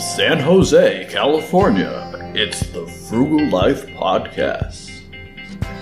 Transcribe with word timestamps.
San 0.00 0.40
Jose, 0.40 1.06
California, 1.10 2.32
it's 2.34 2.60
the 2.68 2.86
Frugal 2.86 3.46
Life 3.50 3.86
Podcast. 3.88 5.02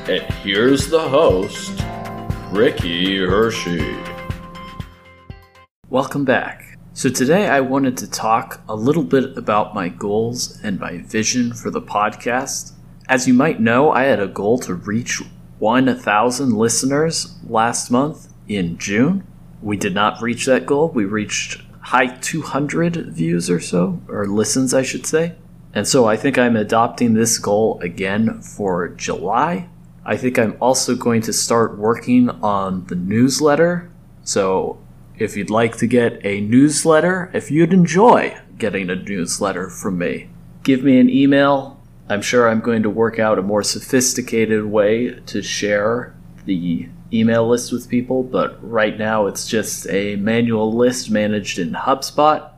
And 0.08 0.22
here's 0.42 0.88
the 0.88 1.08
host, 1.08 1.84
Ricky 2.50 3.18
Hershey. 3.18 3.96
Welcome 5.88 6.24
back. 6.24 6.76
So, 6.94 7.08
today 7.08 7.46
I 7.46 7.60
wanted 7.60 7.96
to 7.98 8.10
talk 8.10 8.60
a 8.68 8.74
little 8.74 9.04
bit 9.04 9.38
about 9.38 9.72
my 9.72 9.88
goals 9.88 10.58
and 10.64 10.80
my 10.80 10.98
vision 10.98 11.52
for 11.54 11.70
the 11.70 11.80
podcast. 11.80 12.72
As 13.08 13.28
you 13.28 13.34
might 13.34 13.60
know, 13.60 13.92
I 13.92 14.02
had 14.02 14.18
a 14.18 14.26
goal 14.26 14.58
to 14.60 14.74
reach 14.74 15.22
1,000 15.60 16.54
listeners 16.54 17.38
last 17.46 17.88
month 17.92 18.32
in 18.48 18.78
June. 18.78 19.24
We 19.62 19.76
did 19.76 19.94
not 19.94 20.20
reach 20.20 20.44
that 20.46 20.66
goal. 20.66 20.88
We 20.88 21.04
reached 21.04 21.62
high 21.88 22.06
200 22.06 22.96
views 23.14 23.48
or 23.48 23.58
so, 23.58 23.98
or 24.08 24.26
listens, 24.26 24.74
I 24.74 24.82
should 24.82 25.06
say. 25.06 25.34
And 25.72 25.88
so 25.88 26.04
I 26.04 26.18
think 26.18 26.36
I'm 26.36 26.54
adopting 26.54 27.14
this 27.14 27.38
goal 27.38 27.80
again 27.80 28.42
for 28.42 28.88
July. 28.88 29.70
I 30.04 30.18
think 30.18 30.38
I'm 30.38 30.54
also 30.60 30.94
going 30.94 31.22
to 31.22 31.32
start 31.32 31.78
working 31.78 32.28
on 32.28 32.84
the 32.88 32.94
newsletter. 32.94 33.90
So 34.22 34.78
if 35.16 35.34
you'd 35.34 35.48
like 35.48 35.78
to 35.78 35.86
get 35.86 36.20
a 36.26 36.42
newsletter, 36.42 37.30
if 37.32 37.50
you'd 37.50 37.72
enjoy 37.72 38.38
getting 38.58 38.90
a 38.90 38.96
newsletter 38.96 39.70
from 39.70 39.96
me, 39.96 40.28
give 40.64 40.84
me 40.84 41.00
an 41.00 41.08
email. 41.08 41.80
I'm 42.10 42.20
sure 42.20 42.50
I'm 42.50 42.60
going 42.60 42.82
to 42.82 42.90
work 42.90 43.18
out 43.18 43.38
a 43.38 43.42
more 43.42 43.62
sophisticated 43.62 44.66
way 44.66 45.20
to 45.24 45.40
share 45.40 46.14
the 46.44 46.90
email 47.12 47.48
list 47.48 47.72
with 47.72 47.88
people, 47.88 48.22
but 48.22 48.58
right 48.62 48.98
now 48.98 49.26
it's 49.26 49.46
just 49.46 49.88
a 49.88 50.16
manual 50.16 50.72
list 50.72 51.10
managed 51.10 51.58
in 51.58 51.72
HubSpot. 51.72 52.50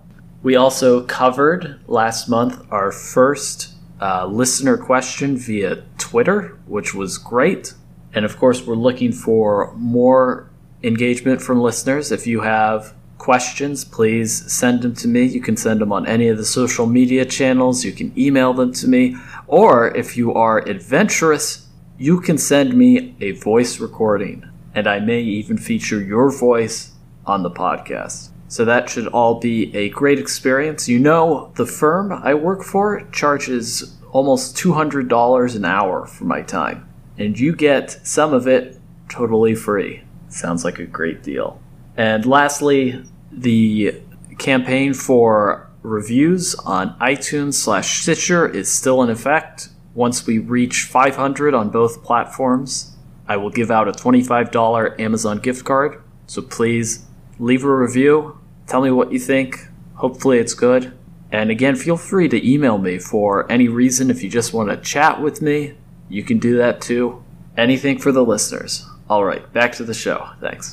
We 0.42 0.56
also 0.56 1.02
covered 1.02 1.80
last 1.86 2.28
month 2.28 2.66
our 2.70 2.90
first 2.92 3.74
uh, 4.00 4.26
listener 4.26 4.76
question 4.78 5.36
via 5.36 5.84
Twitter, 5.98 6.58
which 6.66 6.94
was 6.94 7.18
great. 7.18 7.74
And 8.14 8.24
of 8.24 8.38
course, 8.38 8.66
we're 8.66 8.74
looking 8.74 9.12
for 9.12 9.72
more 9.76 10.50
engagement 10.82 11.42
from 11.42 11.60
listeners. 11.60 12.10
If 12.10 12.26
you 12.26 12.40
have 12.40 12.94
questions, 13.18 13.84
please 13.84 14.50
send 14.50 14.82
them 14.82 14.94
to 14.94 15.06
me. 15.06 15.24
You 15.24 15.42
can 15.42 15.56
send 15.56 15.80
them 15.80 15.92
on 15.92 16.06
any 16.06 16.28
of 16.28 16.38
the 16.38 16.44
social 16.44 16.86
media 16.86 17.24
channels, 17.24 17.84
you 17.84 17.92
can 17.92 18.12
email 18.18 18.54
them 18.54 18.72
to 18.72 18.88
me, 18.88 19.16
or 19.46 19.94
if 19.94 20.16
you 20.16 20.32
are 20.32 20.66
adventurous, 20.66 21.66
you 22.00 22.18
can 22.18 22.38
send 22.38 22.74
me 22.74 23.14
a 23.20 23.32
voice 23.32 23.78
recording, 23.78 24.42
and 24.74 24.86
I 24.86 25.00
may 25.00 25.20
even 25.20 25.58
feature 25.58 26.00
your 26.00 26.32
voice 26.32 26.92
on 27.26 27.42
the 27.42 27.50
podcast. 27.50 28.30
So 28.48 28.64
that 28.64 28.88
should 28.88 29.06
all 29.08 29.38
be 29.38 29.76
a 29.76 29.90
great 29.90 30.18
experience. 30.18 30.88
You 30.88 30.98
know, 30.98 31.52
the 31.56 31.66
firm 31.66 32.10
I 32.10 32.32
work 32.32 32.62
for 32.62 33.06
charges 33.12 33.98
almost 34.12 34.56
$200 34.56 35.54
an 35.54 35.64
hour 35.66 36.06
for 36.06 36.24
my 36.24 36.40
time, 36.40 36.88
and 37.18 37.38
you 37.38 37.54
get 37.54 37.90
some 38.02 38.32
of 38.32 38.48
it 38.48 38.80
totally 39.10 39.54
free. 39.54 40.02
Sounds 40.30 40.64
like 40.64 40.78
a 40.78 40.86
great 40.86 41.22
deal. 41.22 41.60
And 41.98 42.24
lastly, 42.24 43.04
the 43.30 44.00
campaign 44.38 44.94
for 44.94 45.68
reviews 45.82 46.54
on 46.54 46.98
iTunes 46.98 47.54
slash 47.54 48.00
Stitcher 48.00 48.48
is 48.48 48.72
still 48.72 49.02
in 49.02 49.10
effect. 49.10 49.68
Once 49.94 50.26
we 50.26 50.38
reach 50.38 50.84
500 50.84 51.54
on 51.54 51.70
both 51.70 52.02
platforms, 52.02 52.96
I 53.26 53.36
will 53.36 53.50
give 53.50 53.70
out 53.70 53.88
a 53.88 53.92
$25 53.92 55.00
Amazon 55.00 55.38
gift 55.38 55.64
card. 55.64 56.02
So 56.26 56.42
please 56.42 57.06
leave 57.38 57.64
a 57.64 57.74
review. 57.74 58.38
Tell 58.66 58.82
me 58.82 58.90
what 58.90 59.12
you 59.12 59.18
think. 59.18 59.56
Hopefully, 59.94 60.38
it's 60.38 60.54
good. 60.54 60.96
And 61.32 61.50
again, 61.50 61.76
feel 61.76 61.96
free 61.96 62.28
to 62.28 62.48
email 62.48 62.78
me 62.78 62.98
for 62.98 63.50
any 63.50 63.68
reason. 63.68 64.10
If 64.10 64.22
you 64.22 64.30
just 64.30 64.52
want 64.52 64.70
to 64.70 64.76
chat 64.76 65.20
with 65.20 65.42
me, 65.42 65.74
you 66.08 66.22
can 66.22 66.38
do 66.38 66.56
that 66.58 66.80
too. 66.80 67.22
Anything 67.56 67.98
for 67.98 68.12
the 68.12 68.24
listeners. 68.24 68.86
All 69.08 69.24
right, 69.24 69.52
back 69.52 69.72
to 69.72 69.84
the 69.84 69.94
show. 69.94 70.28
Thanks. 70.40 70.72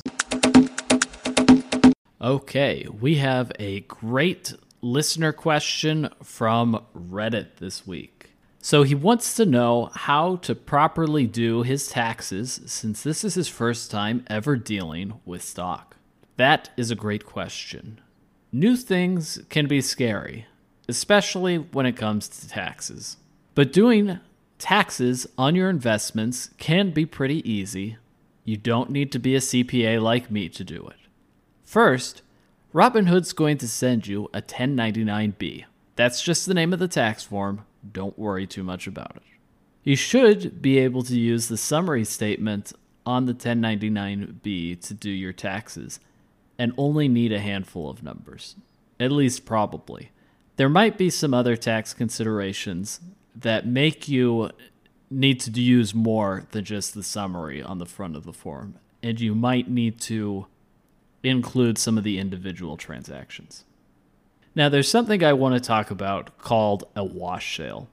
Okay, 2.20 2.86
we 3.00 3.16
have 3.16 3.52
a 3.58 3.80
great 3.80 4.54
listener 4.80 5.32
question 5.32 6.08
from 6.22 6.84
Reddit 6.96 7.56
this 7.58 7.86
week. 7.86 8.30
So 8.68 8.82
he 8.82 8.94
wants 8.94 9.32
to 9.36 9.46
know 9.46 9.88
how 9.94 10.36
to 10.42 10.54
properly 10.54 11.26
do 11.26 11.62
his 11.62 11.88
taxes 11.88 12.60
since 12.66 13.02
this 13.02 13.24
is 13.24 13.34
his 13.34 13.48
first 13.48 13.90
time 13.90 14.26
ever 14.26 14.56
dealing 14.56 15.22
with 15.24 15.42
stock. 15.42 15.96
That 16.36 16.68
is 16.76 16.90
a 16.90 16.94
great 16.94 17.24
question. 17.24 17.98
New 18.52 18.76
things 18.76 19.40
can 19.48 19.68
be 19.68 19.80
scary, 19.80 20.48
especially 20.86 21.56
when 21.56 21.86
it 21.86 21.96
comes 21.96 22.28
to 22.28 22.46
taxes. 22.46 23.16
But 23.54 23.72
doing 23.72 24.20
taxes 24.58 25.26
on 25.38 25.54
your 25.54 25.70
investments 25.70 26.50
can 26.58 26.90
be 26.90 27.06
pretty 27.06 27.50
easy. 27.50 27.96
You 28.44 28.58
don't 28.58 28.90
need 28.90 29.12
to 29.12 29.18
be 29.18 29.34
a 29.34 29.40
CPA 29.40 29.98
like 30.02 30.30
me 30.30 30.50
to 30.50 30.62
do 30.62 30.86
it. 30.88 31.08
First, 31.64 32.20
Robinhood's 32.74 33.32
going 33.32 33.56
to 33.56 33.66
send 33.66 34.06
you 34.06 34.28
a 34.34 34.42
1099B. 34.42 35.64
That's 35.96 36.20
just 36.20 36.44
the 36.44 36.52
name 36.52 36.74
of 36.74 36.78
the 36.78 36.86
tax 36.86 37.24
form, 37.24 37.64
don't 37.92 38.18
worry 38.18 38.46
too 38.46 38.62
much 38.62 38.86
about 38.86 39.16
it. 39.16 39.22
You 39.84 39.96
should 39.96 40.60
be 40.60 40.78
able 40.78 41.02
to 41.04 41.18
use 41.18 41.48
the 41.48 41.56
summary 41.56 42.04
statement 42.04 42.72
on 43.06 43.26
the 43.26 43.34
1099B 43.34 44.80
to 44.86 44.94
do 44.94 45.10
your 45.10 45.32
taxes 45.32 46.00
and 46.58 46.72
only 46.76 47.08
need 47.08 47.32
a 47.32 47.40
handful 47.40 47.88
of 47.88 48.02
numbers. 48.02 48.56
At 49.00 49.12
least, 49.12 49.46
probably. 49.46 50.10
There 50.56 50.68
might 50.68 50.98
be 50.98 51.08
some 51.08 51.32
other 51.32 51.56
tax 51.56 51.94
considerations 51.94 53.00
that 53.34 53.66
make 53.66 54.08
you 54.08 54.50
need 55.10 55.40
to 55.40 55.50
use 55.52 55.94
more 55.94 56.44
than 56.50 56.64
just 56.64 56.94
the 56.94 57.02
summary 57.02 57.62
on 57.62 57.78
the 57.78 57.86
front 57.86 58.16
of 58.16 58.24
the 58.24 58.32
form, 58.32 58.74
and 59.02 59.20
you 59.20 59.34
might 59.34 59.70
need 59.70 60.00
to 60.00 60.46
include 61.22 61.78
some 61.78 61.96
of 61.96 62.04
the 62.04 62.18
individual 62.18 62.76
transactions. 62.76 63.64
Now, 64.58 64.68
there's 64.68 64.90
something 64.90 65.22
I 65.22 65.34
want 65.34 65.54
to 65.54 65.60
talk 65.60 65.92
about 65.92 66.36
called 66.38 66.82
a 66.96 67.04
wash 67.04 67.56
sale. 67.56 67.86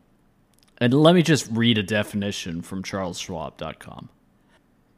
And 0.80 0.96
let 0.96 1.14
me 1.14 1.22
just 1.22 1.48
read 1.52 1.78
a 1.78 1.84
definition 1.84 2.64
from 2.64 2.82
charlesschwab.com. 2.82 4.10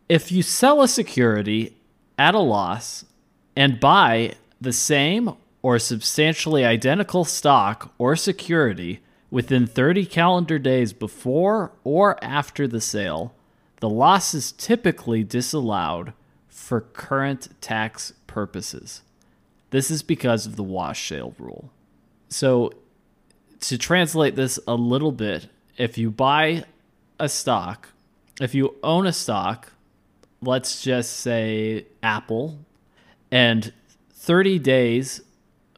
If 0.08 0.32
you 0.32 0.44
sell 0.44 0.82
a 0.82 0.88
security 0.88 1.76
at 2.18 2.36
a 2.36 2.40
loss 2.40 3.04
and 3.54 3.82
buy 3.82 4.36
the 4.62 4.72
same 4.72 5.34
or 5.62 5.78
substantially 5.78 6.64
identical 6.64 7.26
stock 7.26 7.94
or 7.98 8.16
security 8.16 9.02
within 9.30 9.68
30 9.68 10.06
calendar 10.06 10.58
days 10.58 10.94
before 10.94 11.74
or 11.84 12.18
after 12.24 12.66
the 12.66 12.80
sale, 12.80 13.36
the 13.82 13.90
loss 13.90 14.34
is 14.34 14.54
typically 14.54 15.22
disallowed 15.22 16.14
for 16.48 16.80
current 16.80 17.50
tax 17.60 18.14
purposes. 18.26 19.02
This 19.70 19.92
is 19.92 20.02
because 20.02 20.46
of 20.46 20.56
the 20.56 20.64
wash 20.64 21.10
sale 21.10 21.34
rule. 21.38 21.72
So, 22.30 22.72
to 23.62 23.78
translate 23.78 24.36
this 24.36 24.60
a 24.68 24.76
little 24.76 25.12
bit, 25.12 25.50
if 25.78 25.98
you 25.98 26.12
buy 26.12 26.64
a 27.20 27.28
stock, 27.28 27.90
if 28.40 28.54
you 28.54 28.76
own 28.84 29.08
a 29.08 29.14
stock, 29.14 29.74
let's 30.42 30.82
just 30.82 31.18
say 31.20 31.86
Apple, 32.04 32.60
and 33.32 33.74
30 34.14 34.60
days 34.60 35.22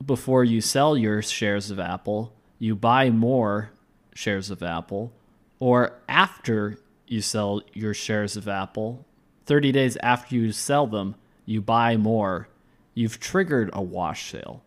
before 0.06 0.44
you 0.44 0.62
sell 0.62 0.98
your 0.98 1.22
shares 1.22 1.72
of 1.72 1.80
Apple, 1.80 2.34
you 2.58 2.76
buy 2.76 3.10
more 3.10 3.72
shares 4.14 4.50
of 4.50 4.62
Apple, 4.62 5.12
or 5.60 5.94
after 6.08 6.78
you 7.08 7.22
sell 7.22 7.62
your 7.74 7.94
shares 7.94 8.38
of 8.38 8.48
Apple, 8.48 9.06
30 9.46 9.72
days 9.72 9.98
after 10.04 10.36
you 10.36 10.52
sell 10.52 10.86
them, 10.88 11.16
you 11.46 11.62
buy 11.62 11.98
more 11.98 12.48
you've 12.94 13.20
triggered 13.20 13.70
a 13.74 13.82
wash 13.82 14.32
sale. 14.32 14.64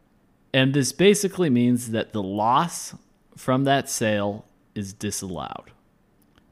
And 0.55 0.75
this 0.75 0.93
basically 0.93 1.51
means 1.51 1.91
that 1.91 2.13
the 2.13 2.23
loss 2.23 2.95
from 3.37 3.65
that 3.65 3.89
sale 3.89 4.45
is 4.75 4.93
disallowed. 4.93 5.73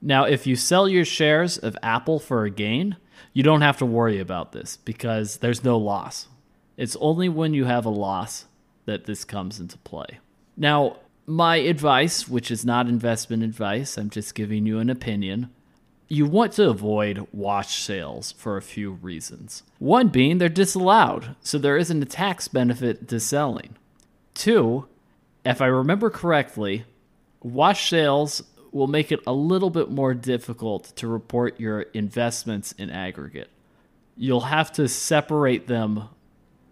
Now, 0.02 0.24
if 0.24 0.46
you 0.46 0.56
sell 0.56 0.88
your 0.88 1.04
shares 1.04 1.58
of 1.58 1.76
Apple 1.82 2.18
for 2.18 2.44
a 2.44 2.50
gain, 2.50 2.96
you 3.32 3.42
don't 3.42 3.60
have 3.60 3.78
to 3.78 3.86
worry 3.86 4.18
about 4.18 4.52
this 4.52 4.78
because 4.78 5.38
there's 5.38 5.62
no 5.62 5.76
loss. 5.76 6.28
It's 6.76 6.96
only 6.96 7.28
when 7.28 7.52
you 7.52 7.66
have 7.66 7.84
a 7.84 7.90
loss 7.90 8.46
that 8.86 9.04
this 9.04 9.24
comes 9.24 9.60
into 9.60 9.76
play. 9.78 10.18
Now, 10.56 10.96
my 11.26 11.56
advice, 11.56 12.26
which 12.26 12.50
is 12.50 12.64
not 12.64 12.88
investment 12.88 13.42
advice, 13.42 13.98
I'm 13.98 14.10
just 14.10 14.34
giving 14.34 14.66
you 14.66 14.78
an 14.78 14.88
opinion, 14.88 15.50
you 16.12 16.26
want 16.26 16.52
to 16.52 16.68
avoid 16.68 17.24
wash 17.32 17.80
sales 17.80 18.32
for 18.32 18.56
a 18.56 18.62
few 18.62 18.90
reasons. 18.90 19.62
One 19.78 20.08
being 20.08 20.38
they're 20.38 20.48
disallowed, 20.48 21.36
so 21.40 21.56
there 21.56 21.76
isn't 21.76 22.02
a 22.02 22.06
tax 22.06 22.48
benefit 22.48 23.06
to 23.08 23.20
selling. 23.20 23.76
Two, 24.34 24.88
if 25.44 25.62
I 25.62 25.66
remember 25.66 26.10
correctly, 26.10 26.84
wash 27.40 27.88
sales 27.88 28.42
will 28.72 28.88
make 28.88 29.12
it 29.12 29.20
a 29.24 29.32
little 29.32 29.70
bit 29.70 29.88
more 29.88 30.12
difficult 30.12 30.92
to 30.96 31.06
report 31.06 31.60
your 31.60 31.82
investments 31.82 32.72
in 32.72 32.90
aggregate. 32.90 33.50
You'll 34.16 34.40
have 34.40 34.72
to 34.72 34.88
separate 34.88 35.68
them 35.68 36.08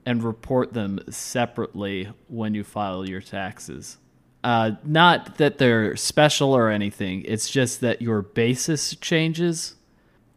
and 0.05 0.25
report 0.25 0.73
them 0.73 0.99
separately 1.11 2.11
when 2.27 2.55
you 2.55 2.65
file 2.65 3.09
your 3.09 3.21
taxes. 3.21 3.99
Uh, 4.49 4.77
not 4.83 5.37
that 5.37 5.59
they're 5.59 5.95
special 5.95 6.55
or 6.55 6.71
anything, 6.71 7.23
it's 7.27 7.51
just 7.51 7.83
that 7.83 8.01
your 8.01 8.23
basis 8.23 8.97
changes. 8.97 9.75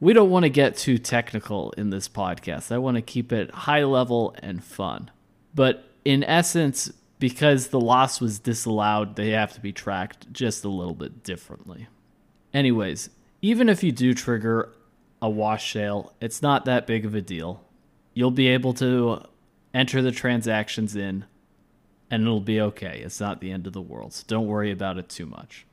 We 0.01 0.11
don't 0.11 0.29
want 0.29 0.43
to 0.43 0.49
get 0.49 0.75
too 0.75 0.97
technical 0.97 1.71
in 1.77 1.91
this 1.91 2.09
podcast. 2.09 2.73
I 2.73 2.77
want 2.77 2.95
to 2.95 3.01
keep 3.01 3.31
it 3.31 3.51
high 3.51 3.85
level 3.85 4.35
and 4.43 4.61
fun. 4.61 5.09
But 5.55 5.85
in 6.03 6.25
essence, 6.25 6.91
because 7.19 7.67
the 7.69 7.79
loss 7.79 8.19
was 8.19 8.37
disallowed, 8.37 9.15
they 9.15 9.29
have 9.29 9.53
to 9.53 9.61
be 9.61 9.71
tracked 9.71 10.33
just 10.33 10.65
a 10.65 10.69
little 10.69 10.93
bit 10.93 11.23
differently. 11.23 11.87
Anyways, 12.53 13.11
even 13.41 13.69
if 13.69 13.81
you 13.81 13.93
do 13.93 14.13
trigger 14.13 14.73
a 15.21 15.29
wash 15.29 15.71
sale, 15.71 16.11
it's 16.19 16.41
not 16.41 16.65
that 16.65 16.85
big 16.85 17.05
of 17.05 17.15
a 17.15 17.21
deal. 17.21 17.63
You'll 18.13 18.31
be 18.31 18.49
able 18.49 18.73
to 18.73 19.23
enter 19.73 20.01
the 20.01 20.11
transactions 20.11 20.97
in 20.97 21.23
and 22.11 22.23
it'll 22.23 22.41
be 22.41 22.61
okay. 22.61 23.01
It's 23.03 23.19
not 23.19 23.39
the 23.39 23.51
end 23.51 23.65
of 23.65 23.73
the 23.73 23.81
world. 23.81 24.13
So 24.13 24.25
don't 24.27 24.45
worry 24.45 24.69
about 24.69 24.97
it 24.97 25.09
too 25.09 25.25
much. 25.25 25.65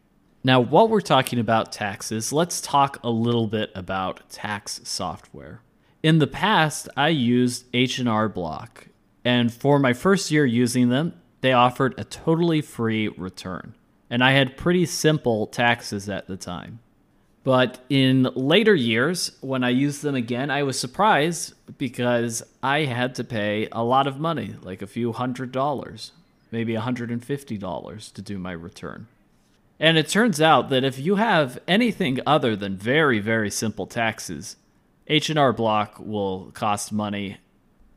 Now, 0.44 0.61
while 0.61 0.88
we're 0.88 1.00
talking 1.00 1.40
about 1.40 1.73
taxes, 1.73 2.32
let's 2.32 2.61
talk 2.61 3.00
a 3.02 3.11
little 3.11 3.49
bit 3.49 3.73
about 3.75 4.31
tax 4.31 4.81
software. 4.85 5.62
In 6.00 6.20
the 6.20 6.29
past, 6.29 6.88
I 6.96 7.08
used 7.08 7.67
H&R 7.75 8.29
Block, 8.29 8.87
and 9.25 9.52
for 9.52 9.81
my 9.81 9.93
first 9.93 10.31
year 10.31 10.46
using 10.46 10.90
them, 10.90 11.12
they 11.40 11.52
offered 11.52 11.94
a 11.99 12.05
totally 12.05 12.61
free 12.61 13.08
return. 13.08 13.75
And 14.08 14.23
I 14.23 14.31
had 14.31 14.56
pretty 14.56 14.87
simple 14.87 15.49
taxes 15.49 16.08
at 16.08 16.29
the 16.29 16.37
time. 16.37 16.79
But 17.43 17.84
in 17.88 18.25
later 18.34 18.75
years, 18.75 19.32
when 19.41 19.64
I 19.64 19.70
used 19.70 20.02
them 20.02 20.14
again, 20.14 20.50
I 20.50 20.62
was 20.62 20.79
surprised 20.79 21.55
because 21.79 22.43
I 22.62 22.84
had 22.84 23.14
to 23.17 23.25
pay 23.25 23.69
a 23.73 23.82
lot 23.82 24.06
of 24.06 24.20
money, 24.20 24.55
like 24.62 24.82
a 24.82 24.87
few 24.87 25.12
hundred 25.12 25.50
dollars, 25.50 26.12
maybe 26.50 26.74
$150 26.74 28.12
to 28.12 28.22
do 28.22 28.38
my 28.38 28.52
return. 28.52 29.06
And 29.80 29.96
it 29.96 30.08
turns 30.08 30.40
out 30.40 30.70
that 30.70 30.84
if 30.84 30.98
you 30.98 31.16
have 31.16 31.58
anything 31.68 32.20
other 32.26 32.56
than 32.56 32.76
very, 32.76 33.20
very 33.20 33.50
simple 33.50 33.86
taxes, 33.86 34.56
H&R 35.06 35.52
Block 35.52 35.98
will 35.98 36.50
cost 36.52 36.92
money 36.92 37.38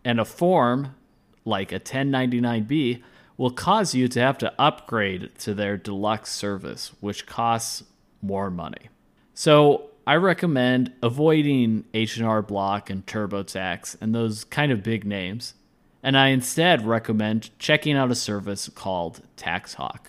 and 0.06 0.20
a 0.20 0.26
form 0.26 0.96
like 1.44 1.72
a 1.72 1.80
1099B 1.80 3.02
will 3.38 3.52
cause 3.52 3.96
you 3.96 4.08
to 4.08 4.20
have 4.20 4.38
to 4.38 4.54
upgrade 4.60 5.32
to 5.40 5.54
their 5.54 5.76
deluxe 5.76 6.32
service, 6.32 6.92
which 7.00 7.26
costs 7.26 7.84
more 8.22 8.52
money. 8.52 8.90
So 9.34 9.90
I 10.06 10.16
recommend 10.16 10.94
avoiding 11.02 11.86
H&R 11.94 12.42
Block 12.44 12.90
and 12.90 13.06
TurboTax 13.06 13.98
and 14.00 14.14
those 14.14 14.44
kind 14.44 14.72
of 14.72 14.84
big 14.84 15.06
names, 15.06 15.56
and 16.04 16.18
I 16.18 16.30
instead 16.30 16.86
recommend 16.86 17.58
checking 17.60 17.96
out 17.96 18.12
a 18.12 18.16
service 18.16 18.70
called 18.70 19.22
TaxHawk. 19.38 20.08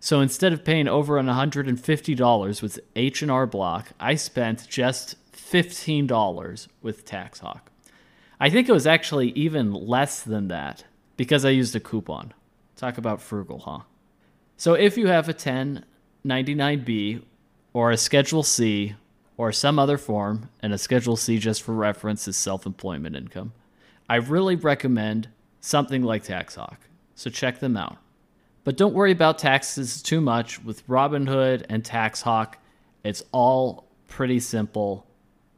So 0.00 0.20
instead 0.20 0.52
of 0.52 0.64
paying 0.64 0.88
over 0.88 1.20
$150 1.20 2.62
with 2.62 2.80
H&R 2.96 3.46
Block, 3.46 3.90
I 4.00 4.14
spent 4.14 4.66
just 4.68 5.16
$15 5.32 6.68
with 6.80 7.04
TaxHawk. 7.04 7.60
I 8.38 8.48
think 8.48 8.68
it 8.68 8.72
was 8.72 8.86
actually 8.86 9.30
even 9.32 9.72
less 9.72 10.22
than 10.22 10.48
that 10.48 10.84
because 11.16 11.44
I 11.44 11.50
used 11.50 11.76
a 11.76 11.80
coupon. 11.80 12.32
Talk 12.76 12.96
about 12.96 13.20
frugal, 13.20 13.58
huh? 13.58 13.80
So 14.56 14.72
if 14.72 14.96
you 14.96 15.08
have 15.08 15.28
a 15.28 15.34
1099B 15.34 17.22
or 17.74 17.90
a 17.90 17.98
Schedule 17.98 18.42
C 18.42 18.94
or 19.36 19.52
some 19.52 19.78
other 19.78 19.98
form, 19.98 20.48
and 20.60 20.72
a 20.72 20.78
Schedule 20.78 21.16
C 21.16 21.38
just 21.38 21.62
for 21.62 21.74
reference 21.74 22.26
is 22.26 22.36
self 22.36 22.64
employment 22.64 23.16
income, 23.16 23.52
I 24.10 24.16
really 24.16 24.56
recommend 24.56 25.28
something 25.60 26.02
like 26.02 26.24
TaxHawk. 26.24 26.78
So 27.14 27.30
check 27.30 27.60
them 27.60 27.76
out. 27.76 27.96
But 28.64 28.76
don't 28.76 28.92
worry 28.92 29.12
about 29.12 29.38
taxes 29.38 30.02
too 30.02 30.20
much 30.20 30.62
with 30.64 30.84
Robinhood 30.88 31.64
and 31.68 31.84
TaxHawk. 31.84 32.54
It's 33.04 33.22
all 33.30 33.86
pretty 34.08 34.40
simple 34.40 35.06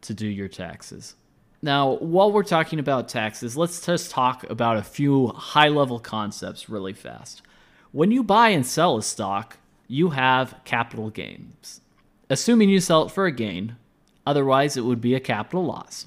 to 0.03 0.13
do 0.13 0.27
your 0.27 0.49
taxes. 0.49 1.15
Now, 1.63 1.95
while 1.95 2.31
we're 2.31 2.43
talking 2.43 2.79
about 2.79 3.09
taxes, 3.09 3.57
let's 3.57 3.87
just 3.87 4.11
talk 4.11 4.45
about 4.51 4.77
a 4.77 4.83
few 4.83 5.29
high 5.29 5.69
level 5.69 5.99
concepts 5.99 6.69
really 6.69 6.93
fast. 6.93 7.41
When 7.91 8.11
you 8.11 8.23
buy 8.23 8.51
and 8.51 8.67
sell 8.67 8.99
a 8.99 9.03
stock, 9.03 9.57
you 9.89 10.11
have 10.11 10.61
capital 10.67 11.09
gains. 11.09 11.81
Assuming 12.29 12.69
you 12.69 12.81
sell 12.81 13.07
it 13.07 13.13
for 13.13 13.25
a 13.25 13.33
gain, 13.33 13.77
otherwise, 14.27 14.77
it 14.77 14.85
would 14.85 15.01
be 15.01 15.15
a 15.15 15.21
capital 15.21 15.65
loss. 15.65 16.07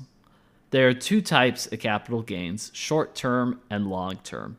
There 0.71 0.87
are 0.87 0.93
two 0.93 1.21
types 1.21 1.67
of 1.67 1.79
capital 1.79 2.21
gains 2.21 2.71
short 2.73 3.15
term 3.15 3.61
and 3.69 3.87
long 3.87 4.17
term. 4.17 4.57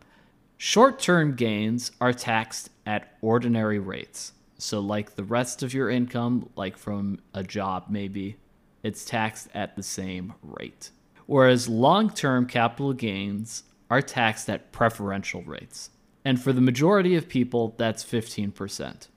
Short 0.57 0.99
term 0.99 1.35
gains 1.35 1.93
are 2.01 2.13
taxed 2.13 2.71
at 2.87 3.17
ordinary 3.21 3.79
rates. 3.79 4.33
So, 4.59 4.81
like 4.81 5.17
the 5.17 5.25
rest 5.25 5.63
of 5.63 5.75
your 5.75 5.91
income, 5.91 6.49
like 6.57 6.79
from 6.79 7.21
a 7.35 7.43
job 7.43 7.87
maybe, 7.91 8.37
it's 8.83 9.05
taxed 9.05 9.49
at 9.55 9.77
the 9.77 9.83
same 9.83 10.33
rate. 10.43 10.91
Whereas 11.27 11.69
long 11.69 12.11
term 12.11 12.47
capital 12.47 12.93
gains 12.93 13.65
are 13.91 14.01
taxed 14.01 14.49
at 14.49 14.73
preferential 14.73 15.43
rates. 15.43 15.91
And 16.25 16.41
for 16.41 16.53
the 16.53 16.61
majority 16.61 17.15
of 17.15 17.29
people, 17.29 17.75
that's 17.77 18.05
15%. 18.05 19.09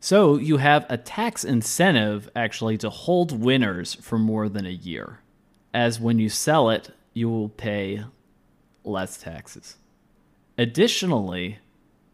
So 0.00 0.36
you 0.36 0.56
have 0.56 0.86
a 0.88 0.96
tax 0.96 1.44
incentive 1.44 2.28
actually 2.34 2.78
to 2.78 2.90
hold 2.90 3.32
winners 3.32 3.94
for 3.94 4.18
more 4.18 4.48
than 4.48 4.66
a 4.66 4.70
year, 4.70 5.20
as 5.76 6.00
when 6.00 6.18
you 6.18 6.30
sell 6.30 6.70
it, 6.70 6.88
you 7.12 7.28
will 7.28 7.50
pay 7.50 8.02
less 8.82 9.18
taxes. 9.18 9.76
Additionally, 10.56 11.58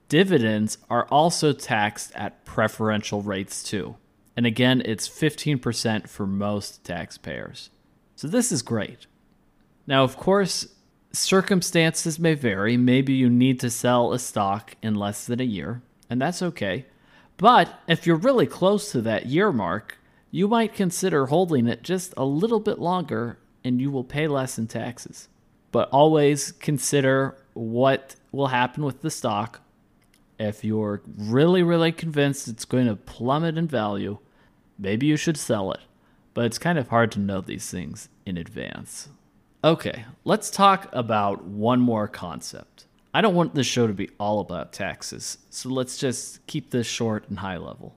dividends 0.08 0.78
are 0.90 1.06
also 1.12 1.52
taxed 1.52 2.10
at 2.16 2.44
preferential 2.44 3.22
rates 3.22 3.62
too. 3.62 3.94
And 4.36 4.46
again, 4.46 4.82
it's 4.84 5.08
15% 5.08 6.08
for 6.08 6.26
most 6.26 6.82
taxpayers. 6.82 7.70
So 8.16 8.26
this 8.26 8.50
is 8.50 8.62
great. 8.62 9.06
Now, 9.86 10.02
of 10.02 10.16
course, 10.16 10.66
circumstances 11.12 12.18
may 12.18 12.34
vary. 12.34 12.76
Maybe 12.76 13.12
you 13.12 13.30
need 13.30 13.60
to 13.60 13.70
sell 13.70 14.12
a 14.12 14.18
stock 14.18 14.74
in 14.82 14.96
less 14.96 15.24
than 15.24 15.40
a 15.40 15.44
year, 15.44 15.82
and 16.10 16.20
that's 16.20 16.42
okay. 16.42 16.86
But 17.36 17.72
if 17.86 18.08
you're 18.08 18.16
really 18.16 18.46
close 18.46 18.90
to 18.90 19.00
that 19.02 19.26
year 19.26 19.52
mark, 19.52 19.98
you 20.32 20.48
might 20.48 20.74
consider 20.74 21.26
holding 21.26 21.68
it 21.68 21.84
just 21.84 22.12
a 22.16 22.24
little 22.24 22.58
bit 22.58 22.80
longer 22.80 23.38
and 23.64 23.80
you 23.80 23.90
will 23.90 24.04
pay 24.04 24.26
less 24.26 24.58
in 24.58 24.66
taxes. 24.66 25.28
But 25.70 25.88
always 25.90 26.52
consider 26.52 27.36
what 27.54 28.16
will 28.30 28.48
happen 28.48 28.84
with 28.84 29.00
the 29.02 29.10
stock 29.10 29.60
if 30.38 30.64
you're 30.64 31.02
really, 31.16 31.62
really 31.62 31.92
convinced 31.92 32.48
it's 32.48 32.64
going 32.64 32.86
to 32.86 32.96
plummet 32.96 33.56
in 33.56 33.68
value, 33.68 34.18
maybe 34.78 35.06
you 35.06 35.16
should 35.16 35.36
sell 35.36 35.72
it. 35.72 35.80
But 36.34 36.46
it's 36.46 36.58
kind 36.58 36.78
of 36.78 36.88
hard 36.88 37.12
to 37.12 37.20
know 37.20 37.40
these 37.40 37.70
things 37.70 38.08
in 38.26 38.36
advance. 38.36 39.08
Okay, 39.62 40.04
let's 40.24 40.50
talk 40.50 40.88
about 40.92 41.44
one 41.44 41.80
more 41.80 42.08
concept. 42.08 42.86
I 43.14 43.20
don't 43.20 43.34
want 43.34 43.54
this 43.54 43.66
show 43.66 43.86
to 43.86 43.92
be 43.92 44.10
all 44.18 44.40
about 44.40 44.72
taxes, 44.72 45.38
so 45.50 45.68
let's 45.68 45.98
just 45.98 46.44
keep 46.46 46.70
this 46.70 46.86
short 46.86 47.28
and 47.28 47.38
high 47.38 47.58
level. 47.58 47.94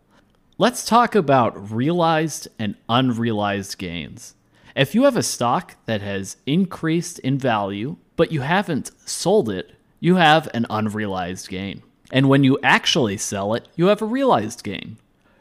Let's 0.57 0.85
talk 0.85 1.15
about 1.15 1.71
realized 1.71 2.47
and 2.59 2.75
unrealized 2.87 3.77
gains. 3.77 4.35
If 4.75 4.93
you 4.93 5.03
have 5.05 5.15
a 5.15 5.23
stock 5.23 5.75
that 5.85 6.01
has 6.01 6.35
increased 6.45 7.19
in 7.19 7.37
value, 7.37 7.95
but 8.17 8.31
you 8.31 8.41
haven't 8.41 8.91
sold 9.07 9.49
it, 9.49 9.71
you 10.01 10.15
have 10.15 10.49
an 10.53 10.65
unrealized 10.69 11.47
gain. 11.47 11.81
And 12.11 12.27
when 12.27 12.43
you 12.43 12.59
actually 12.61 13.17
sell 13.17 13.53
it, 13.53 13.67
you 13.75 13.87
have 13.87 14.01
a 14.01 14.05
realized 14.05 14.63
gain, 14.63 14.97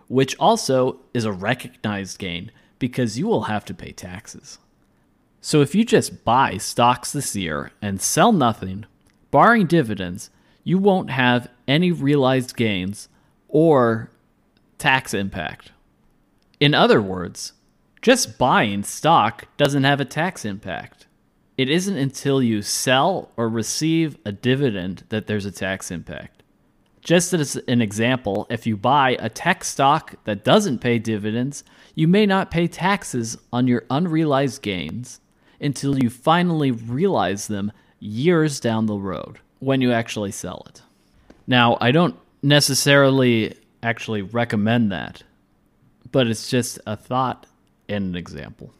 which 0.08 0.36
also 0.38 1.00
is 1.12 1.24
a 1.24 1.32
recognized 1.32 2.18
gain 2.18 2.52
because 2.78 3.18
you 3.18 3.26
will 3.26 3.42
have 3.42 3.64
to 3.66 3.74
pay 3.74 3.90
taxes. 3.92 4.58
So 5.40 5.60
if 5.60 5.74
you 5.74 5.84
just 5.84 6.24
buy 6.24 6.56
stocks 6.56 7.12
this 7.12 7.34
year 7.34 7.72
and 7.82 8.00
sell 8.00 8.32
nothing, 8.32 8.86
barring 9.30 9.66
dividends, 9.66 10.30
you 10.62 10.78
won't 10.78 11.10
have 11.10 11.50
any 11.66 11.90
realized 11.90 12.56
gains 12.56 13.08
or 13.48 14.10
tax 14.78 15.12
impact. 15.12 15.72
In 16.60 16.72
other 16.72 17.02
words, 17.02 17.52
just 18.04 18.36
buying 18.36 18.82
stock 18.82 19.46
doesn't 19.56 19.84
have 19.84 19.98
a 19.98 20.04
tax 20.04 20.44
impact. 20.44 21.06
It 21.56 21.70
isn't 21.70 21.96
until 21.96 22.42
you 22.42 22.60
sell 22.60 23.30
or 23.34 23.48
receive 23.48 24.18
a 24.26 24.30
dividend 24.30 25.04
that 25.08 25.26
there's 25.26 25.46
a 25.46 25.50
tax 25.50 25.90
impact. 25.90 26.42
Just 27.00 27.32
as 27.32 27.56
an 27.66 27.80
example, 27.80 28.46
if 28.50 28.66
you 28.66 28.76
buy 28.76 29.16
a 29.18 29.30
tech 29.30 29.64
stock 29.64 30.16
that 30.24 30.44
doesn't 30.44 30.80
pay 30.80 30.98
dividends, 30.98 31.64
you 31.94 32.06
may 32.06 32.26
not 32.26 32.50
pay 32.50 32.66
taxes 32.66 33.38
on 33.50 33.66
your 33.66 33.86
unrealized 33.88 34.60
gains 34.60 35.20
until 35.58 35.98
you 35.98 36.10
finally 36.10 36.72
realize 36.72 37.46
them 37.46 37.72
years 38.00 38.60
down 38.60 38.84
the 38.84 38.98
road 38.98 39.38
when 39.60 39.80
you 39.80 39.92
actually 39.92 40.32
sell 40.32 40.66
it. 40.68 40.82
Now, 41.46 41.78
I 41.80 41.90
don't 41.90 42.16
necessarily 42.42 43.56
actually 43.82 44.20
recommend 44.20 44.92
that, 44.92 45.22
but 46.12 46.26
it's 46.26 46.50
just 46.50 46.78
a 46.86 46.98
thought 46.98 47.46
and 47.88 48.06
an 48.06 48.16
example. 48.16 48.72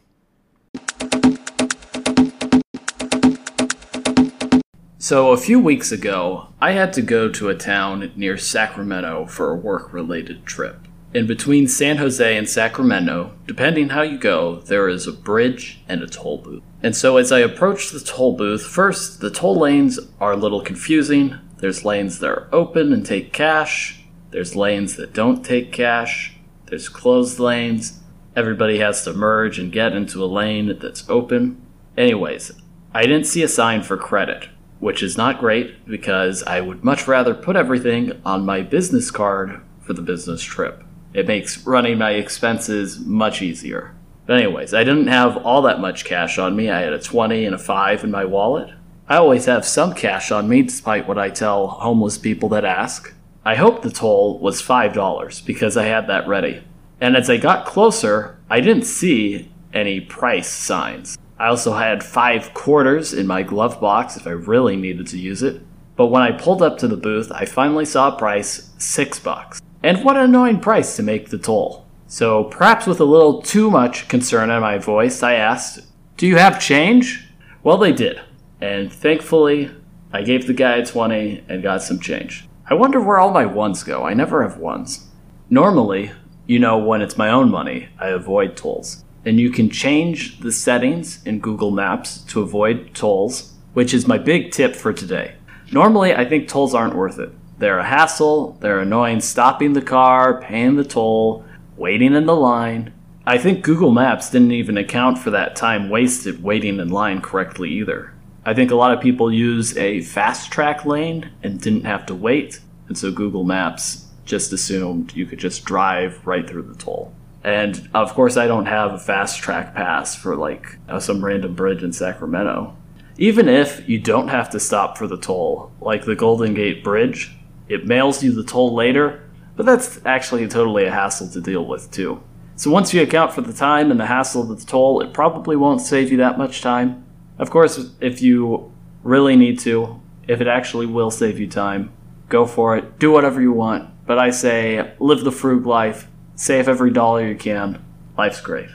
So, 4.97 5.33
a 5.33 5.37
few 5.37 5.59
weeks 5.59 5.91
ago, 5.91 6.47
I 6.59 6.71
had 6.71 6.91
to 6.93 7.03
go 7.03 7.29
to 7.29 7.49
a 7.49 7.55
town 7.55 8.11
near 8.15 8.37
Sacramento 8.37 9.27
for 9.27 9.51
a 9.51 9.55
work 9.55 9.93
related 9.93 10.47
trip. 10.47 10.87
And 11.13 11.27
between 11.27 11.67
San 11.67 11.97
Jose 11.97 12.35
and 12.35 12.49
Sacramento, 12.49 13.31
depending 13.45 13.89
how 13.89 14.01
you 14.01 14.17
go, 14.17 14.61
there 14.61 14.89
is 14.89 15.05
a 15.05 15.13
bridge 15.13 15.79
and 15.87 16.01
a 16.01 16.07
toll 16.07 16.39
booth. 16.39 16.63
And 16.81 16.95
so, 16.95 17.17
as 17.17 17.31
I 17.31 17.39
approached 17.39 17.93
the 17.93 17.99
toll 17.99 18.35
booth, 18.35 18.65
first, 18.65 19.21
the 19.21 19.29
toll 19.29 19.59
lanes 19.59 19.99
are 20.19 20.31
a 20.31 20.37
little 20.37 20.61
confusing. 20.61 21.37
There's 21.59 21.85
lanes 21.85 22.17
that 22.17 22.29
are 22.29 22.49
open 22.51 22.91
and 22.91 23.05
take 23.05 23.31
cash, 23.31 24.03
there's 24.31 24.55
lanes 24.55 24.95
that 24.95 25.13
don't 25.13 25.45
take 25.45 25.71
cash, 25.71 26.35
there's 26.65 26.89
closed 26.89 27.39
lanes. 27.39 28.01
Everybody 28.35 28.79
has 28.79 29.03
to 29.05 29.13
merge 29.13 29.57
and 29.59 29.71
get 29.71 29.93
into 29.93 30.21
a 30.21 30.25
lane 30.25 30.77
that's 30.79 31.09
open. 31.09 31.61
Anyways, 31.97 32.51
I 32.93 33.03
didn't 33.03 33.27
see 33.27 33.43
a 33.43 33.47
sign 33.47 33.81
for 33.81 33.95
credit, 33.95 34.49
which 34.79 35.01
is 35.01 35.15
not 35.15 35.39
great 35.39 35.85
because 35.87 36.43
I 36.43 36.59
would 36.59 36.83
much 36.83 37.07
rather 37.07 37.33
put 37.33 37.55
everything 37.55 38.11
on 38.25 38.45
my 38.45 38.61
business 38.61 39.09
card 39.09 39.61
for 39.79 39.93
the 39.93 40.01
business 40.01 40.43
trip. 40.43 40.83
It 41.13 41.27
makes 41.27 41.65
running 41.65 41.97
my 41.97 42.11
expenses 42.11 42.99
much 42.99 43.41
easier. 43.41 43.95
But, 44.25 44.41
anyways, 44.41 44.73
I 44.73 44.83
didn't 44.83 45.07
have 45.07 45.37
all 45.37 45.61
that 45.61 45.79
much 45.79 46.03
cash 46.03 46.37
on 46.37 46.57
me. 46.57 46.69
I 46.69 46.81
had 46.81 46.91
a 46.91 46.99
20 46.99 47.45
and 47.45 47.55
a 47.55 47.59
5 47.59 48.03
in 48.03 48.11
my 48.11 48.25
wallet. 48.25 48.73
I 49.07 49.15
always 49.15 49.45
have 49.45 49.65
some 49.65 49.93
cash 49.93 50.29
on 50.29 50.49
me, 50.49 50.63
despite 50.63 51.07
what 51.07 51.17
I 51.17 51.29
tell 51.29 51.67
homeless 51.67 52.17
people 52.17 52.49
that 52.49 52.65
ask. 52.65 53.13
I 53.45 53.55
hope 53.55 53.81
the 53.81 53.91
toll 53.91 54.39
was 54.39 54.61
$5 54.61 55.45
because 55.45 55.77
I 55.77 55.85
had 55.85 56.07
that 56.07 56.27
ready. 56.27 56.63
And 57.01 57.15
as 57.15 57.29
I 57.29 57.37
got 57.37 57.65
closer, 57.65 58.39
I 58.49 58.61
didn't 58.61 58.83
see 58.83 59.51
any 59.73 59.99
price 59.99 60.49
signs. 60.49 61.17
I 61.37 61.47
also 61.47 61.73
had 61.73 62.03
five 62.03 62.53
quarters 62.53 63.13
in 63.13 63.27
my 63.27 63.43
glove 63.43 63.81
box 63.81 64.15
if 64.15 64.25
I 64.25 64.31
really 64.31 64.77
needed 64.77 65.07
to 65.07 65.19
use 65.19 65.43
it. 65.43 65.61
But 65.95 66.07
when 66.07 66.21
I 66.21 66.31
pulled 66.31 66.61
up 66.61 66.77
to 66.79 66.87
the 66.87 66.97
booth, 66.97 67.31
I 67.31 67.45
finally 67.45 67.85
saw 67.85 68.13
a 68.13 68.17
price 68.17 68.71
six 68.77 69.19
bucks. 69.19 69.61
And 69.83 70.03
what 70.03 70.17
an 70.17 70.23
annoying 70.23 70.59
price 70.59 70.95
to 70.95 71.03
make 71.03 71.29
the 71.29 71.37
toll. 71.37 71.85
So, 72.07 72.45
perhaps 72.45 72.85
with 72.85 72.99
a 72.99 73.05
little 73.05 73.41
too 73.41 73.69
much 73.69 74.07
concern 74.07 74.49
in 74.49 74.61
my 74.61 74.77
voice, 74.77 75.23
I 75.23 75.33
asked, 75.33 75.81
Do 76.17 76.27
you 76.27 76.37
have 76.37 76.61
change? 76.61 77.27
Well, 77.63 77.77
they 77.77 77.91
did. 77.91 78.21
And 78.61 78.91
thankfully, 78.91 79.71
I 80.13 80.21
gave 80.21 80.47
the 80.47 80.53
guy 80.53 80.77
a 80.77 80.85
20 80.85 81.43
and 81.49 81.63
got 81.63 81.81
some 81.81 81.99
change. 81.99 82.47
I 82.69 82.73
wonder 82.73 83.01
where 83.01 83.17
all 83.17 83.31
my 83.31 83.45
ones 83.45 83.83
go. 83.83 84.03
I 84.03 84.13
never 84.13 84.43
have 84.43 84.57
ones. 84.57 85.07
Normally, 85.49 86.11
you 86.47 86.59
know, 86.59 86.77
when 86.77 87.01
it's 87.01 87.17
my 87.17 87.29
own 87.29 87.49
money, 87.49 87.89
I 87.99 88.09
avoid 88.09 88.55
tolls. 88.55 89.03
And 89.25 89.39
you 89.39 89.49
can 89.49 89.69
change 89.69 90.39
the 90.39 90.51
settings 90.51 91.23
in 91.25 91.39
Google 91.39 91.71
Maps 91.71 92.19
to 92.25 92.41
avoid 92.41 92.93
tolls, 92.93 93.53
which 93.73 93.93
is 93.93 94.07
my 94.07 94.17
big 94.17 94.51
tip 94.51 94.75
for 94.75 94.93
today. 94.93 95.35
Normally, 95.71 96.13
I 96.13 96.25
think 96.25 96.47
tolls 96.47 96.75
aren't 96.75 96.95
worth 96.95 97.17
it. 97.17 97.31
They're 97.57 97.79
a 97.79 97.85
hassle, 97.85 98.57
they're 98.59 98.79
annoying 98.79 99.21
stopping 99.21 99.73
the 99.73 99.81
car, 99.81 100.41
paying 100.41 100.75
the 100.75 100.83
toll, 100.83 101.45
waiting 101.77 102.13
in 102.13 102.25
the 102.25 102.35
line. 102.35 102.93
I 103.25 103.39
think 103.39 103.63
Google 103.63 103.91
Maps 103.91 104.29
didn't 104.29 104.51
even 104.51 104.77
account 104.77 105.17
for 105.17 105.31
that 105.31 105.55
time 105.55 105.89
wasted 105.89 106.43
waiting 106.43 106.79
in 106.79 106.89
line 106.89 107.21
correctly 107.21 107.71
either. 107.71 108.13
I 108.45 108.53
think 108.53 108.69
a 108.69 108.75
lot 108.75 108.91
of 108.91 109.01
people 109.01 109.33
use 109.33 109.75
a 109.75 109.99
FasTrak 109.99 110.85
lane 110.85 111.31
and 111.41 111.59
didn't 111.59 111.85
have 111.85 112.05
to 112.07 112.13
wait, 112.13 112.59
and 112.87 112.95
so 112.95 113.11
Google 113.11 113.43
Maps 113.43 114.04
just 114.25 114.51
assumed 114.51 115.15
you 115.15 115.25
could 115.25 115.39
just 115.39 115.63
drive 115.63 116.25
right 116.25 116.47
through 116.49 116.63
the 116.63 116.75
toll. 116.75 117.13
And 117.43 117.89
of 117.93 118.13
course, 118.13 118.37
I 118.37 118.47
don't 118.47 118.65
have 118.65 118.91
a 118.91 118.97
FasTrak 118.97 119.75
pass 119.75 120.15
for 120.15 120.35
like 120.35 120.79
uh, 120.89 120.99
some 120.99 121.23
random 121.23 121.53
bridge 121.53 121.83
in 121.83 121.93
Sacramento. 121.93 122.75
Even 123.17 123.47
if 123.47 123.87
you 123.87 123.99
don't 123.99 124.29
have 124.29 124.49
to 124.49 124.59
stop 124.59 124.97
for 124.97 125.07
the 125.07 125.17
toll, 125.17 125.71
like 125.79 126.05
the 126.05 126.15
Golden 126.15 126.53
Gate 126.53 126.83
Bridge, 126.83 127.35
it 127.69 127.85
mails 127.85 128.23
you 128.23 128.31
the 128.31 128.43
toll 128.43 128.73
later, 128.73 129.23
but 129.55 129.65
that's 129.65 130.03
actually 130.05 130.47
totally 130.47 130.85
a 130.85 130.91
hassle 130.91 131.29
to 131.29 131.39
deal 131.39 131.65
with 131.65 131.89
too. 131.91 132.21
So 132.57 132.71
once 132.71 132.93
you 132.93 133.01
account 133.01 133.33
for 133.33 133.41
the 133.41 133.53
time 133.53 133.91
and 133.91 133.99
the 133.99 134.05
hassle 134.05 134.51
of 134.51 134.59
the 134.59 134.65
toll, 134.65 135.01
it 135.01 135.13
probably 135.13 135.55
won't 135.55 135.81
save 135.81 136.11
you 136.11 136.17
that 136.17 136.37
much 136.37 136.61
time. 136.61 137.05
Of 137.37 137.51
course, 137.51 137.91
if 138.01 138.21
you 138.21 138.71
really 139.03 139.35
need 139.35 139.59
to, 139.59 140.01
if 140.27 140.41
it 140.41 140.47
actually 140.47 140.85
will 140.85 141.11
save 141.11 141.39
you 141.39 141.47
time, 141.47 141.91
go 142.27 142.45
for 142.45 142.75
it. 142.75 142.97
Do 142.97 143.11
whatever 143.11 143.41
you 143.41 143.51
want. 143.51 143.89
But 144.05 144.19
I 144.19 144.29
say 144.29 144.93
live 144.99 145.23
the 145.23 145.31
frug 145.31 145.65
life, 145.65 146.07
Save 146.35 146.67
every 146.67 146.91
dollar 146.91 147.25
you 147.25 147.35
can. 147.35 147.83
Life's 148.17 148.41
great. 148.41 148.69